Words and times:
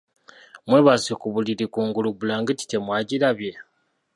Mwebase 0.67 1.11
ku 1.21 1.27
buliri 1.33 1.65
kungulu 1.73 2.09
bulangiti 2.19 2.63
temwagirabye? 2.71 3.51